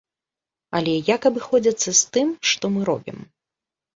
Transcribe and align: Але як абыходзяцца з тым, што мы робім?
Але 0.79 0.93
як 1.09 1.21
абыходзяцца 1.31 1.89
з 1.99 2.17
тым, 2.17 2.27
што 2.53 2.65
мы 2.79 2.87
робім? 2.91 3.17